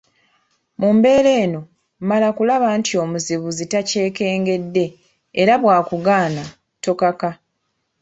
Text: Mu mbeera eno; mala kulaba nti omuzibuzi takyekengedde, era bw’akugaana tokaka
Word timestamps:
Mu 0.79 0.89
mbeera 0.95 1.31
eno; 1.43 1.61
mala 2.09 2.27
kulaba 2.37 2.67
nti 2.79 2.93
omuzibuzi 3.03 3.63
takyekengedde, 3.73 4.85
era 5.41 5.53
bw’akugaana 5.61 6.43
tokaka 6.83 7.29